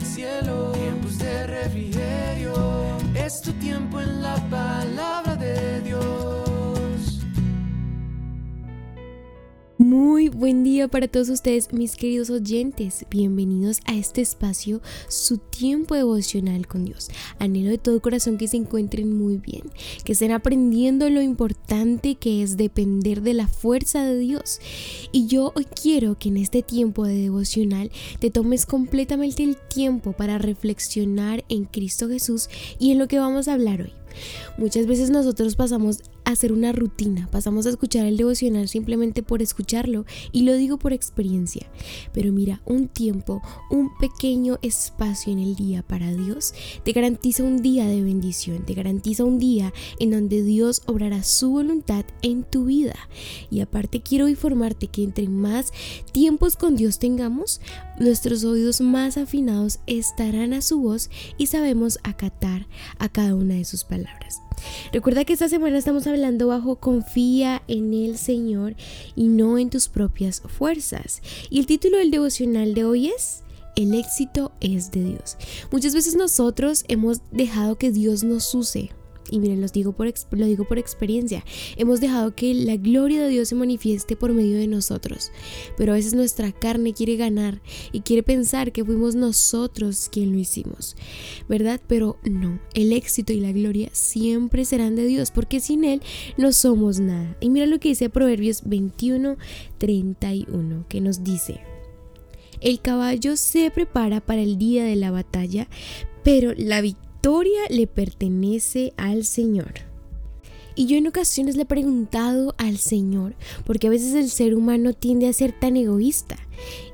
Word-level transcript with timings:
cielo, 0.00 0.73
Muy 9.94 10.28
buen 10.28 10.64
día 10.64 10.88
para 10.88 11.06
todos 11.06 11.28
ustedes, 11.28 11.72
mis 11.72 11.94
queridos 11.94 12.28
oyentes. 12.28 13.06
Bienvenidos 13.10 13.78
a 13.84 13.94
este 13.94 14.22
espacio, 14.22 14.82
su 15.06 15.38
tiempo 15.38 15.94
devocional 15.94 16.66
con 16.66 16.84
Dios. 16.84 17.10
Anhelo 17.38 17.70
de 17.70 17.78
todo 17.78 18.02
corazón 18.02 18.36
que 18.36 18.48
se 18.48 18.56
encuentren 18.56 19.16
muy 19.16 19.36
bien, 19.36 19.62
que 20.04 20.14
estén 20.14 20.32
aprendiendo 20.32 21.08
lo 21.10 21.22
importante 21.22 22.16
que 22.16 22.42
es 22.42 22.56
depender 22.56 23.22
de 23.22 23.34
la 23.34 23.46
fuerza 23.46 24.04
de 24.04 24.18
Dios. 24.18 24.58
Y 25.12 25.28
yo 25.28 25.52
hoy 25.54 25.64
quiero 25.80 26.18
que 26.18 26.30
en 26.30 26.38
este 26.38 26.62
tiempo 26.62 27.06
de 27.06 27.14
devocional 27.14 27.92
te 28.18 28.32
tomes 28.32 28.66
completamente 28.66 29.44
el 29.44 29.56
tiempo 29.56 30.10
para 30.10 30.38
reflexionar 30.38 31.44
en 31.48 31.66
Cristo 31.66 32.08
Jesús 32.08 32.48
y 32.80 32.90
en 32.90 32.98
lo 32.98 33.06
que 33.06 33.20
vamos 33.20 33.46
a 33.46 33.52
hablar 33.52 33.82
hoy. 33.82 33.92
Muchas 34.56 34.86
veces 34.86 35.10
nosotros 35.10 35.54
pasamos 35.56 36.00
hacer 36.24 36.52
una 36.52 36.72
rutina, 36.72 37.28
pasamos 37.30 37.66
a 37.66 37.70
escuchar 37.70 38.06
el 38.06 38.16
devocional 38.16 38.68
simplemente 38.68 39.22
por 39.22 39.42
escucharlo 39.42 40.04
y 40.32 40.42
lo 40.42 40.54
digo 40.54 40.78
por 40.78 40.92
experiencia. 40.92 41.70
Pero 42.12 42.32
mira, 42.32 42.60
un 42.64 42.88
tiempo, 42.88 43.42
un 43.70 43.96
pequeño 43.98 44.58
espacio 44.62 45.32
en 45.32 45.38
el 45.38 45.56
día 45.56 45.82
para 45.82 46.12
Dios 46.14 46.54
te 46.84 46.92
garantiza 46.92 47.42
un 47.42 47.62
día 47.62 47.86
de 47.86 48.02
bendición, 48.02 48.64
te 48.64 48.74
garantiza 48.74 49.24
un 49.24 49.38
día 49.38 49.72
en 49.98 50.10
donde 50.10 50.42
Dios 50.42 50.82
obrará 50.86 51.22
su 51.22 51.50
voluntad 51.50 52.04
en 52.22 52.44
tu 52.44 52.66
vida. 52.66 52.96
Y 53.50 53.60
aparte 53.60 54.00
quiero 54.00 54.28
informarte 54.28 54.88
que 54.88 55.02
entre 55.02 55.28
más 55.28 55.72
tiempos 56.12 56.56
con 56.56 56.76
Dios 56.76 56.98
tengamos, 56.98 57.60
nuestros 57.98 58.44
oídos 58.44 58.80
más 58.80 59.16
afinados 59.16 59.80
estarán 59.86 60.52
a 60.52 60.62
su 60.62 60.80
voz 60.80 61.10
y 61.38 61.46
sabemos 61.46 61.98
acatar 62.02 62.66
a 62.98 63.08
cada 63.08 63.34
una 63.34 63.54
de 63.54 63.64
sus 63.64 63.84
palabras. 63.84 64.40
Recuerda 64.92 65.24
que 65.24 65.32
esta 65.32 65.48
semana 65.48 65.78
estamos 65.78 66.06
hablando 66.06 66.48
bajo 66.48 66.76
confía 66.76 67.62
en 67.68 67.94
el 67.94 68.18
Señor 68.18 68.74
y 69.16 69.28
no 69.28 69.58
en 69.58 69.70
tus 69.70 69.88
propias 69.88 70.40
fuerzas. 70.40 71.22
Y 71.50 71.60
el 71.60 71.66
título 71.66 71.98
del 71.98 72.10
devocional 72.10 72.74
de 72.74 72.84
hoy 72.84 73.08
es 73.08 73.42
el 73.76 73.94
éxito 73.94 74.52
es 74.60 74.90
de 74.90 75.04
Dios. 75.04 75.36
Muchas 75.70 75.94
veces 75.94 76.14
nosotros 76.14 76.84
hemos 76.88 77.20
dejado 77.32 77.76
que 77.76 77.90
Dios 77.90 78.22
nos 78.22 78.54
use 78.54 78.90
y 79.34 79.40
miren, 79.40 79.60
los 79.60 79.72
digo 79.72 79.90
por, 79.90 80.12
lo 80.30 80.46
digo 80.46 80.64
por 80.64 80.78
experiencia, 80.78 81.44
hemos 81.76 82.00
dejado 82.00 82.36
que 82.36 82.54
la 82.54 82.76
gloria 82.76 83.20
de 83.20 83.30
Dios 83.30 83.48
se 83.48 83.56
manifieste 83.56 84.14
por 84.14 84.32
medio 84.32 84.56
de 84.56 84.68
nosotros, 84.68 85.32
pero 85.76 85.90
a 85.90 85.96
veces 85.96 86.14
nuestra 86.14 86.52
carne 86.52 86.94
quiere 86.94 87.16
ganar 87.16 87.60
y 87.90 88.02
quiere 88.02 88.22
pensar 88.22 88.70
que 88.70 88.84
fuimos 88.84 89.16
nosotros 89.16 90.08
quien 90.08 90.30
lo 90.30 90.38
hicimos, 90.38 90.94
¿verdad? 91.48 91.80
Pero 91.88 92.16
no, 92.22 92.60
el 92.74 92.92
éxito 92.92 93.32
y 93.32 93.40
la 93.40 93.50
gloria 93.50 93.88
siempre 93.92 94.64
serán 94.64 94.94
de 94.94 95.04
Dios, 95.04 95.32
porque 95.32 95.58
sin 95.58 95.82
Él 95.82 96.00
no 96.36 96.52
somos 96.52 97.00
nada. 97.00 97.36
Y 97.40 97.50
mira 97.50 97.66
lo 97.66 97.80
que 97.80 97.88
dice 97.88 98.10
Proverbios 98.10 98.62
21, 98.64 99.36
31, 99.78 100.86
que 100.88 101.00
nos 101.00 101.24
dice, 101.24 101.60
el 102.60 102.80
caballo 102.80 103.36
se 103.36 103.68
prepara 103.72 104.20
para 104.20 104.42
el 104.42 104.58
día 104.58 104.84
de 104.84 104.94
la 104.94 105.10
batalla, 105.10 105.66
pero 106.22 106.52
la 106.56 106.80
victoria 106.80 107.03
victoria 107.24 107.62
le 107.70 107.86
pertenece 107.86 108.92
al 108.98 109.24
Señor. 109.24 109.72
Y 110.74 110.84
yo 110.84 110.98
en 110.98 111.06
ocasiones 111.06 111.56
le 111.56 111.62
he 111.62 111.64
preguntado 111.64 112.54
al 112.58 112.76
Señor, 112.76 113.34
porque 113.64 113.86
a 113.86 113.90
veces 113.90 114.12
el 114.12 114.28
ser 114.28 114.54
humano 114.54 114.92
tiende 114.92 115.26
a 115.26 115.32
ser 115.32 115.58
tan 115.58 115.78
egoísta. 115.78 116.36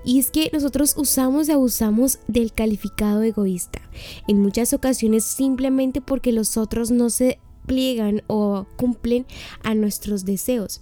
Y 0.04 0.20
es 0.20 0.30
que 0.30 0.48
nosotros 0.52 0.94
usamos 0.96 1.48
y 1.48 1.52
abusamos 1.52 2.20
del 2.28 2.52
calificado 2.52 3.22
egoísta. 3.22 3.80
En 4.28 4.40
muchas 4.40 4.72
ocasiones 4.72 5.24
simplemente 5.24 6.00
porque 6.00 6.30
los 6.30 6.56
otros 6.56 6.92
no 6.92 7.10
se 7.10 7.40
o 8.26 8.66
cumplen 8.76 9.26
a 9.62 9.74
nuestros 9.74 10.24
deseos. 10.24 10.80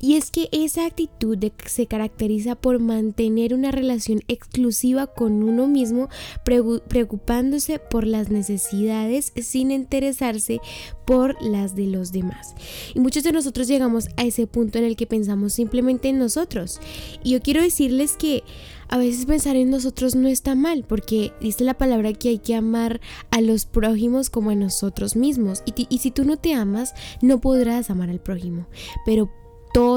Y 0.00 0.16
es 0.16 0.30
que 0.30 0.48
esa 0.52 0.86
actitud 0.86 1.38
se 1.66 1.86
caracteriza 1.86 2.54
por 2.56 2.78
mantener 2.80 3.54
una 3.54 3.70
relación 3.70 4.22
exclusiva 4.28 5.06
con 5.06 5.42
uno 5.42 5.66
mismo, 5.66 6.08
preocupándose 6.44 7.78
por 7.78 8.06
las 8.06 8.30
necesidades 8.30 9.32
sin 9.36 9.70
interesarse 9.70 10.60
por 11.08 11.40
las 11.42 11.74
de 11.74 11.86
los 11.86 12.12
demás. 12.12 12.54
Y 12.94 13.00
muchos 13.00 13.22
de 13.22 13.32
nosotros 13.32 13.66
llegamos 13.66 14.08
a 14.18 14.24
ese 14.24 14.46
punto 14.46 14.76
en 14.76 14.84
el 14.84 14.94
que 14.94 15.06
pensamos 15.06 15.54
simplemente 15.54 16.10
en 16.10 16.18
nosotros. 16.18 16.80
Y 17.24 17.30
yo 17.30 17.40
quiero 17.40 17.62
decirles 17.62 18.14
que 18.18 18.44
a 18.88 18.98
veces 18.98 19.24
pensar 19.24 19.56
en 19.56 19.70
nosotros 19.70 20.14
no 20.14 20.28
está 20.28 20.54
mal, 20.54 20.84
porque 20.86 21.32
dice 21.40 21.64
la 21.64 21.78
palabra 21.78 22.12
que 22.12 22.28
hay 22.28 22.38
que 22.38 22.54
amar 22.54 23.00
a 23.30 23.40
los 23.40 23.64
prójimos 23.64 24.28
como 24.28 24.50
a 24.50 24.54
nosotros 24.54 25.16
mismos. 25.16 25.62
Y, 25.64 25.96
si 25.96 26.10
tú 26.10 26.26
no 26.26 26.36
te 26.36 26.52
amas, 26.52 26.92
no 27.22 27.40
podrás 27.40 27.88
amar 27.88 28.10
al 28.10 28.20
prójimo. 28.20 28.66
Pero 29.06 29.30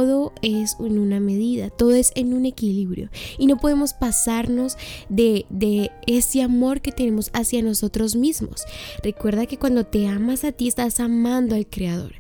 todo 0.02 0.34
es 0.42 0.78
en 0.80 0.98
una 0.98 1.20
medida, 1.20 1.70
todo 1.70 1.94
es 1.94 2.12
en 2.16 2.34
un 2.34 2.48
equilibrio 2.48 3.12
y 3.38 3.46
no 3.46 3.58
podemos 3.58 3.94
pasarnos 3.94 4.76
de, 5.10 5.46
ese 6.08 6.42
amor 6.42 6.82
que 6.82 6.92
tenemos 6.92 7.30
hacia 7.34 7.62
nosotros 7.62 8.16
mismos. 8.16 8.64
Recuerda 9.04 9.46
que 9.46 9.58
cuando 9.58 9.86
te 9.86 10.08
amas 10.08 10.44
a 10.44 10.52
ti 10.52 10.68
estás 10.68 11.00
amando 11.00 11.54
al 11.54 11.68
Creador, 11.68 12.14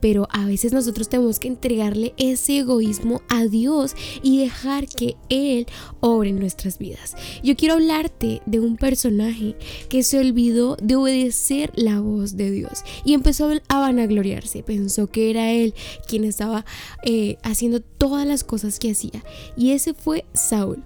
pero 0.00 0.26
a 0.32 0.44
veces 0.44 0.72
nosotros 0.72 1.08
tenemos 1.08 1.38
que 1.38 1.46
entregarle 1.46 2.14
ese 2.16 2.58
egoísmo 2.58 3.22
a 3.28 3.44
Dios 3.44 3.94
y 4.22 4.38
dejar 4.38 4.88
que 4.88 5.16
Él 5.28 5.66
obre 6.00 6.30
en 6.30 6.40
nuestras 6.40 6.78
vidas. 6.78 7.14
Yo 7.44 7.54
quiero 7.54 7.74
hablarte 7.74 8.42
de 8.44 8.58
un 8.58 8.76
personaje 8.76 9.54
que 9.88 10.02
se 10.02 10.18
olvidó 10.18 10.76
de 10.82 10.96
obedecer 10.96 11.70
la 11.76 12.00
voz 12.00 12.36
de 12.36 12.50
Dios 12.50 12.82
y 13.04 13.14
empezó 13.14 13.50
a 13.68 13.78
vanagloriarse, 13.78 14.64
pensó 14.64 15.06
que 15.06 15.30
era 15.30 15.52
Él 15.52 15.74
quien 16.08 16.24
estaba 16.24 16.64
eh, 17.04 17.19
haciendo 17.42 17.80
todas 17.80 18.26
las 18.26 18.44
cosas 18.44 18.78
que 18.78 18.92
hacía. 18.92 19.22
Y 19.56 19.72
ese 19.72 19.94
fue 19.94 20.24
Saúl. 20.32 20.82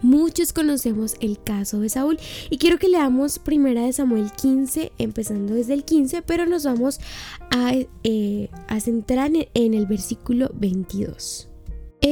Muchos 0.00 0.52
conocemos 0.52 1.16
el 1.20 1.42
caso 1.42 1.80
de 1.80 1.88
Saúl 1.88 2.20
y 2.50 2.58
quiero 2.58 2.78
que 2.78 2.88
leamos 2.88 3.40
primera 3.40 3.82
de 3.82 3.92
Samuel 3.92 4.30
15, 4.30 4.92
empezando 4.98 5.54
desde 5.54 5.74
el 5.74 5.84
15, 5.84 6.22
pero 6.22 6.46
nos 6.46 6.62
vamos 6.64 7.00
a, 7.50 7.72
eh, 8.04 8.48
a 8.68 8.80
centrar 8.80 9.32
en 9.54 9.74
el 9.74 9.86
versículo 9.86 10.50
22. 10.54 11.47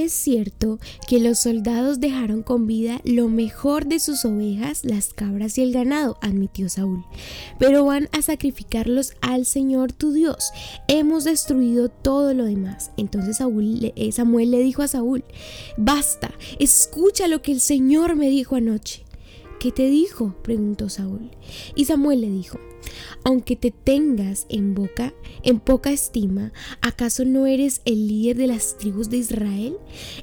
Es 0.03 0.12
cierto 0.12 0.79
que 1.09 1.21
los 1.21 1.39
soldados 1.39 2.01
dejaron 2.01 2.43
con 2.43 2.67
vida 2.67 3.01
lo 3.05 3.29
mejor 3.29 3.87
de 3.87 3.99
sus 3.99 4.27
ovejas, 4.27 4.84
las 4.84 5.15
cabras 5.15 5.57
y 5.57 5.62
el 5.62 5.73
ganado, 5.73 6.19
admitió 6.21 6.69
Saúl, 6.69 7.03
pero 7.59 7.83
van 7.87 8.11
a 8.12 8.21
sacrificarlos 8.21 9.15
al 9.23 9.47
Señor 9.47 9.95
tu 9.95 10.12
Dios. 10.12 10.51
Hemos 10.87 11.25
destruido 11.25 11.89
todo 11.89 12.34
lo 12.34 12.45
demás. 12.45 12.91
Entonces 12.99 13.39
eh, 13.41 14.12
Samuel 14.12 14.51
le 14.51 14.59
dijo 14.59 14.83
a 14.83 14.89
Saúl, 14.89 15.25
basta, 15.79 16.31
escucha 16.59 17.27
lo 17.27 17.41
que 17.41 17.53
el 17.53 17.61
Señor 17.61 18.17
me 18.17 18.28
dijo 18.28 18.57
anoche. 18.57 19.03
¿Qué 19.59 19.73
te 19.73 19.89
dijo? 19.89 20.37
preguntó 20.43 20.91
Saúl. 20.91 21.31
Y 21.75 21.87
Samuel 21.87 22.21
le 22.21 22.31
dijo, 22.31 22.59
aunque 23.24 23.56
te 23.56 23.70
tengas 23.70 24.47
en 24.48 24.74
boca, 24.74 25.14
en 25.42 25.60
poca 25.60 25.91
estima, 25.91 26.52
¿acaso 26.80 27.24
no 27.24 27.47
eres 27.47 27.80
el 27.84 28.08
líder 28.08 28.36
de 28.36 28.47
las 28.47 28.78
tribus 28.78 29.10
de 29.10 29.19
Israel? 29.19 29.76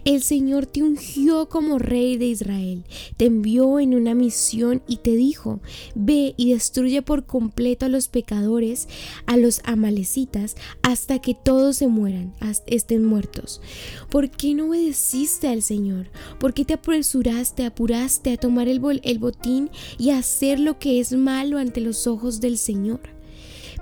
El 0.05 0.23
Señor 0.23 0.65
te 0.65 0.83
ungió 0.83 1.49
como 1.49 1.79
rey 1.79 2.17
de 2.17 2.27
Israel, 2.27 2.83
te 3.17 3.25
envió 3.25 3.79
en 3.79 3.93
una 3.93 4.15
misión 4.15 4.81
y 4.87 4.97
te 4.97 5.15
dijo, 5.15 5.59
ve 5.95 6.33
y 6.37 6.51
destruye 6.53 7.01
por 7.01 7.25
completo 7.25 7.85
a 7.85 7.89
los 7.89 8.07
pecadores, 8.07 8.87
a 9.25 9.37
los 9.37 9.61
amalecitas, 9.63 10.55
hasta 10.81 11.19
que 11.19 11.33
todos 11.33 11.77
se 11.77 11.87
mueran, 11.87 12.33
estén 12.67 13.05
muertos. 13.05 13.61
¿Por 14.09 14.29
qué 14.29 14.53
no 14.53 14.67
obedeciste 14.67 15.47
al 15.47 15.61
Señor? 15.61 16.09
¿Por 16.39 16.53
qué 16.53 16.65
te 16.65 16.73
apresuraste, 16.73 17.65
apuraste 17.65 18.31
a 18.31 18.37
tomar 18.37 18.67
el, 18.67 18.81
el 19.03 19.19
botín 19.19 19.69
y 19.97 20.11
a 20.11 20.19
hacer 20.19 20.59
lo 20.59 20.79
que 20.79 20.99
es 20.99 21.13
malo 21.13 21.57
ante 21.57 21.81
los 21.81 22.07
ojos 22.07 22.39
del 22.39 22.52
Señor. 22.57 23.01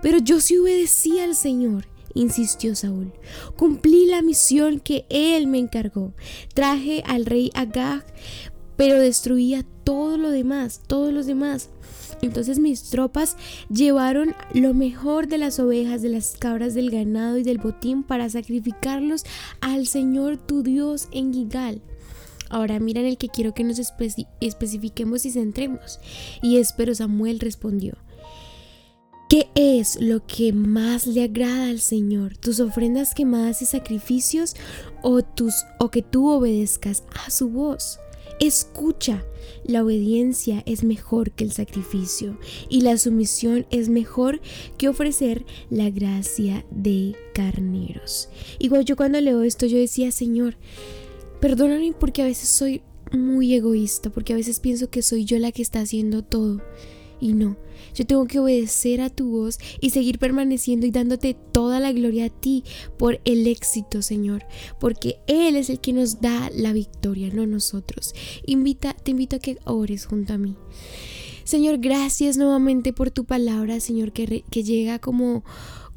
Pero 0.01 0.17
yo 0.17 0.39
sí 0.39 0.57
obedecí 0.57 1.19
al 1.19 1.35
Señor, 1.35 1.87
insistió 2.13 2.75
Saúl. 2.75 3.13
Cumplí 3.55 4.05
la 4.07 4.21
misión 4.21 4.79
que 4.79 5.05
él 5.09 5.47
me 5.47 5.59
encargó. 5.59 6.13
Traje 6.53 7.03
al 7.05 7.25
rey 7.25 7.51
Agag, 7.53 8.05
pero 8.77 8.99
destruía 8.99 9.65
todo 9.83 10.17
lo 10.17 10.31
demás, 10.31 10.81
todos 10.87 11.13
los 11.13 11.25
demás. 11.25 11.69
Entonces 12.21 12.59
mis 12.59 12.83
tropas 12.83 13.35
llevaron 13.69 14.35
lo 14.53 14.73
mejor 14.73 15.27
de 15.27 15.37
las 15.37 15.59
ovejas, 15.59 16.01
de 16.01 16.09
las 16.09 16.37
cabras, 16.37 16.73
del 16.73 16.91
ganado 16.91 17.37
y 17.37 17.43
del 17.43 17.57
botín 17.57 18.03
para 18.03 18.29
sacrificarlos 18.29 19.23
al 19.59 19.87
Señor 19.87 20.37
tu 20.37 20.61
Dios 20.61 21.07
en 21.11 21.33
Gigal. 21.33 21.81
Ahora 22.49 22.79
miren 22.79 23.05
el 23.05 23.17
que 23.17 23.29
quiero 23.29 23.53
que 23.53 23.63
nos 23.63 23.79
especifiquemos 23.79 25.25
y 25.25 25.31
centremos. 25.31 25.99
Y 26.41 26.57
es, 26.57 26.73
pero 26.73 26.93
Samuel 26.93 27.39
respondió, 27.39 27.93
¿Qué 29.31 29.47
es 29.55 29.97
lo 30.01 30.27
que 30.27 30.51
más 30.51 31.07
le 31.07 31.23
agrada 31.23 31.69
al 31.69 31.79
Señor? 31.79 32.35
¿Tus 32.35 32.59
ofrendas 32.59 33.13
quemadas 33.13 33.61
y 33.61 33.65
sacrificios 33.65 34.57
o, 35.03 35.21
tus, 35.21 35.53
o 35.79 35.89
que 35.89 36.01
tú 36.01 36.27
obedezcas 36.27 37.05
a 37.25 37.31
su 37.31 37.47
voz? 37.47 37.97
Escucha, 38.41 39.23
la 39.63 39.85
obediencia 39.85 40.63
es 40.65 40.83
mejor 40.83 41.31
que 41.31 41.45
el 41.45 41.53
sacrificio 41.53 42.37
y 42.67 42.81
la 42.81 42.97
sumisión 42.97 43.65
es 43.71 43.87
mejor 43.87 44.41
que 44.77 44.89
ofrecer 44.89 45.45
la 45.69 45.89
gracia 45.89 46.65
de 46.69 47.15
carneros. 47.33 48.27
Igual 48.59 48.83
yo 48.83 48.97
cuando 48.97 49.21
leo 49.21 49.43
esto 49.43 49.65
yo 49.65 49.77
decía, 49.77 50.11
Señor, 50.11 50.57
perdóname 51.39 51.93
porque 51.97 52.21
a 52.21 52.25
veces 52.25 52.49
soy 52.49 52.81
muy 53.13 53.55
egoísta, 53.55 54.09
porque 54.09 54.33
a 54.33 54.35
veces 54.35 54.59
pienso 54.59 54.89
que 54.89 55.01
soy 55.01 55.23
yo 55.23 55.39
la 55.39 55.53
que 55.53 55.61
está 55.61 55.79
haciendo 55.79 56.21
todo. 56.21 56.61
Y 57.21 57.33
no, 57.33 57.55
yo 57.93 58.05
tengo 58.05 58.25
que 58.25 58.39
obedecer 58.39 58.99
a 58.99 59.09
tu 59.09 59.29
voz 59.29 59.59
y 59.79 59.91
seguir 59.91 60.17
permaneciendo 60.19 60.85
y 60.85 60.91
dándote 60.91 61.35
toda 61.51 61.79
la 61.79 61.91
gloria 61.91 62.25
a 62.25 62.29
ti 62.29 62.63
por 62.97 63.21
el 63.25 63.47
éxito, 63.47 64.01
Señor, 64.01 64.43
porque 64.79 65.17
Él 65.27 65.55
es 65.55 65.69
el 65.69 65.79
que 65.79 65.93
nos 65.93 66.19
da 66.19 66.49
la 66.53 66.73
victoria, 66.73 67.29
no 67.31 67.45
nosotros. 67.45 68.13
Invita, 68.45 68.93
te 68.93 69.11
invito 69.11 69.35
a 69.35 69.39
que 69.39 69.59
ores 69.65 70.05
junto 70.05 70.33
a 70.33 70.37
mí. 70.37 70.55
Señor, 71.43 71.77
gracias 71.79 72.37
nuevamente 72.37 72.93
por 72.93 73.11
tu 73.11 73.25
palabra, 73.25 73.79
Señor, 73.79 74.11
que, 74.13 74.43
que 74.49 74.63
llega 74.63 74.99
como 74.99 75.43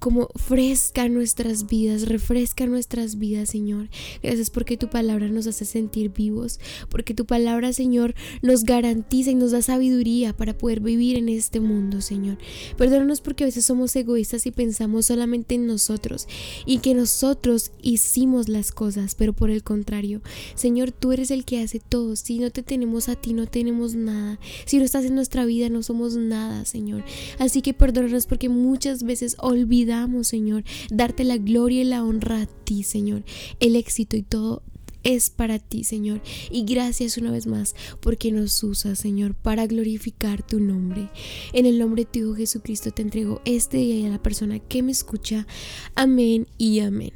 como 0.04 0.28
fresca 0.34 1.08
nuestras 1.08 1.66
vidas, 1.66 2.06
refresca 2.06 2.66
nuestras 2.66 3.18
vidas, 3.18 3.48
Señor. 3.48 3.88
Gracias 4.22 4.50
porque 4.50 4.76
tu 4.76 4.90
palabra 4.90 5.28
nos 5.28 5.46
hace 5.46 5.64
sentir 5.64 6.12
vivos, 6.12 6.60
porque 6.90 7.14
tu 7.14 7.24
palabra, 7.24 7.72
Señor, 7.72 8.14
nos 8.42 8.64
garantiza 8.64 9.30
y 9.30 9.34
nos 9.34 9.52
da 9.52 9.62
sabiduría 9.62 10.36
para 10.36 10.58
poder 10.58 10.80
vivir 10.80 11.16
en 11.16 11.30
este 11.30 11.58
mundo, 11.58 12.02
Señor. 12.02 12.36
Perdónanos 12.76 13.22
porque 13.22 13.44
a 13.44 13.46
veces 13.46 13.64
somos 13.64 13.96
egoístas 13.96 14.44
y 14.44 14.50
pensamos 14.50 15.06
solamente 15.06 15.54
en 15.54 15.66
nosotros 15.66 16.28
y 16.66 16.80
que 16.80 16.92
nosotros 16.92 17.72
hicimos 17.80 18.50
las 18.50 18.72
cosas, 18.72 19.14
pero 19.14 19.32
por 19.32 19.48
el 19.48 19.62
contrario, 19.62 20.20
Señor, 20.54 20.92
tú 20.92 21.12
eres 21.12 21.30
el 21.30 21.46
que 21.46 21.62
hace 21.62 21.80
todo. 21.80 22.14
Si 22.14 22.40
no 22.40 22.50
te 22.50 22.62
tenemos 22.62 23.08
a 23.08 23.16
ti, 23.16 23.32
no 23.32 23.46
tenemos 23.46 23.94
nada. 23.94 24.38
Si 24.66 24.76
no 24.76 24.84
estás 24.84 25.06
en 25.06 25.14
nuestra 25.14 25.46
vida, 25.46 25.70
no 25.70 25.82
somos 25.82 26.14
nada, 26.14 26.66
Señor. 26.66 27.04
Así 27.38 27.62
que 27.62 27.72
perdónanos 27.72 28.26
porque 28.26 28.50
muchas 28.50 29.02
veces 29.02 29.36
olvidamos 29.38 29.93
Señor, 30.22 30.64
darte 30.90 31.24
la 31.24 31.36
gloria 31.36 31.82
y 31.82 31.84
la 31.84 32.04
honra 32.04 32.42
a 32.42 32.46
ti, 32.46 32.82
Señor. 32.82 33.24
El 33.60 33.76
éxito 33.76 34.16
y 34.16 34.22
todo 34.22 34.62
es 35.04 35.30
para 35.30 35.58
ti, 35.58 35.84
Señor. 35.84 36.20
Y 36.50 36.64
gracias 36.64 37.16
una 37.16 37.30
vez 37.30 37.46
más 37.46 37.74
porque 38.00 38.32
nos 38.32 38.62
usas, 38.62 38.98
Señor, 38.98 39.34
para 39.34 39.66
glorificar 39.66 40.44
tu 40.44 40.58
nombre. 40.58 41.10
En 41.52 41.66
el 41.66 41.78
nombre 41.78 42.04
de 42.04 42.10
tu 42.10 42.18
Hijo 42.18 42.34
Jesucristo 42.34 42.90
te 42.90 43.02
entrego 43.02 43.40
este 43.44 43.76
día 43.76 43.96
y 43.96 44.06
a 44.06 44.10
la 44.10 44.22
persona 44.22 44.58
que 44.58 44.82
me 44.82 44.92
escucha. 44.92 45.46
Amén 45.94 46.48
y 46.58 46.80
amén. 46.80 47.12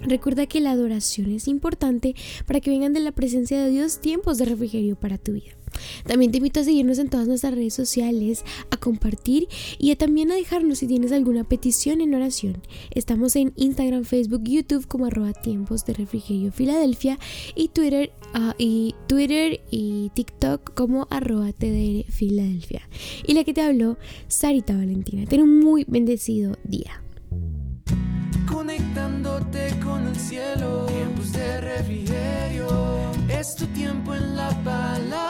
Recuerda 0.00 0.46
que 0.46 0.60
la 0.60 0.70
adoración 0.70 1.32
es 1.32 1.48
importante 1.48 2.14
para 2.46 2.60
que 2.60 2.70
vengan 2.70 2.92
de 2.92 3.00
la 3.00 3.12
presencia 3.12 3.62
de 3.62 3.70
Dios 3.70 4.00
tiempos 4.00 4.38
de 4.38 4.44
refrigerio 4.44 4.94
para 4.94 5.18
tu 5.18 5.32
vida. 5.32 5.57
También 6.06 6.30
te 6.30 6.38
invito 6.38 6.60
a 6.60 6.64
seguirnos 6.64 6.98
en 6.98 7.08
todas 7.08 7.28
nuestras 7.28 7.54
redes 7.54 7.74
sociales, 7.74 8.44
a 8.70 8.76
compartir 8.76 9.48
y 9.78 9.94
también 9.96 10.30
a 10.32 10.36
dejarnos 10.36 10.78
si 10.78 10.86
tienes 10.86 11.12
alguna 11.12 11.44
petición 11.44 12.00
en 12.00 12.14
oración. 12.14 12.62
Estamos 12.90 13.36
en 13.36 13.52
Instagram, 13.56 14.04
Facebook, 14.04 14.42
YouTube 14.44 14.86
como 14.86 15.06
arroba 15.06 15.32
tiempos 15.32 15.84
de 15.84 15.94
refrigerio 15.94 16.52
Filadelfia 16.52 17.18
y 17.54 17.68
Twitter, 17.68 18.12
ah, 18.34 18.54
y 18.58 18.94
Twitter 19.06 19.60
y 19.70 20.10
TikTok 20.14 20.74
como 20.74 21.06
arroba 21.10 21.52
TDR 21.52 22.10
Filadelfia. 22.10 22.88
Y 23.26 23.34
la 23.34 23.44
que 23.44 23.54
te 23.54 23.62
habló, 23.62 23.98
Sarita 24.28 24.76
Valentina. 24.76 25.26
Ten 25.26 25.42
un 25.42 25.60
muy 25.60 25.84
bendecido 25.88 26.56
día 26.64 27.02
conectándote 28.50 29.78
con 29.84 30.06
el 30.06 30.16
cielo. 30.16 30.86
Tiempos 30.86 31.32
de 31.32 31.60
refrigerio, 31.60 32.68
es 33.28 33.54
tu 33.54 33.66
tiempo 33.66 34.14
en 34.14 34.36
la 34.36 34.50
palabra 34.64 35.27